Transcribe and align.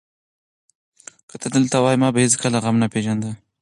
که 1.29 1.35
ته 1.41 1.47
دلته 1.55 1.77
وای، 1.81 1.95
ما 2.01 2.09
به 2.13 2.19
هېڅکله 2.25 2.57
غم 2.63 2.75
نه 2.83 2.87
پېژانده. 2.93 3.31